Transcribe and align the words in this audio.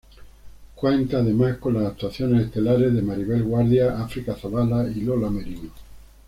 Cuenta 0.73 1.19
además 1.19 1.57
con 1.59 1.75
las 1.75 1.91
actuaciones 1.91 2.45
estelares 2.47 2.91
de 2.91 3.03
Maribel 3.03 3.43
Guardia, 3.43 4.01
África 4.01 4.33
Zavala 4.35 4.89
y 4.89 5.01
Lola 5.01 5.29
Merino. 5.29 5.69